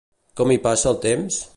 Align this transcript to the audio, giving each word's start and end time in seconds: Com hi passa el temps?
Com 0.41 0.53
hi 0.55 0.59
passa 0.65 0.89
el 0.95 0.99
temps? 1.05 1.43